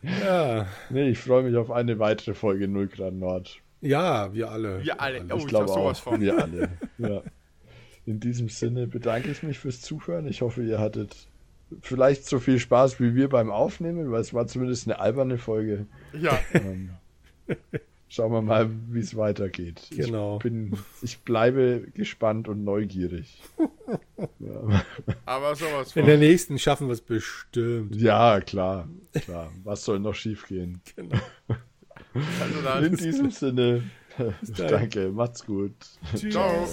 [0.03, 3.61] Ja, nee, ich freue mich auf eine weitere Folge 0 Grad Nord.
[3.81, 4.83] ja wir alle.
[4.85, 5.21] Wir alle.
[5.31, 6.03] Oh, Ich ich glaube glaube sowas auch.
[6.03, 6.21] von.
[6.21, 6.69] Wir alle.
[6.99, 7.23] Ja.
[8.07, 10.27] In diesem Sinne bedanke ich mich fürs Zuhören.
[10.29, 11.17] Ich hoffe, ihr hattet
[11.81, 15.87] vielleicht so viel Spaß wie wir beim Aufnehmen, weil es war zumindest eine alberne Folge.
[16.13, 16.91] Ja, Ähm,
[18.15, 19.89] schauen wir mal, wie es weitergeht.
[19.91, 20.37] Genau.
[20.37, 23.43] Ich, bin, ich bleibe gespannt und neugierig.
[24.39, 24.83] Ja,
[25.27, 27.95] aber sowas In der nächsten schaffen wir es bestimmt.
[27.97, 29.53] ja klar, klar.
[29.63, 30.81] Was soll noch schiefgehen?
[30.97, 31.19] Genau.
[32.41, 33.83] Also In diesem Sinne,
[34.57, 35.75] danke, macht's gut.
[36.17, 36.33] Tschüss.
[36.33, 36.67] ciao.